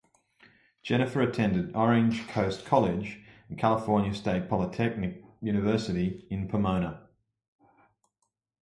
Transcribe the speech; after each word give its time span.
Jennifer 0.81 1.21
attended 1.21 1.75
Orange 1.75 2.27
Coast 2.27 2.65
College 2.65 3.21
and 3.49 3.59
California 3.59 4.15
State 4.15 4.49
Polytechnic 4.49 5.23
University 5.41 6.25
in 6.31 6.47
Pomona. 6.47 7.03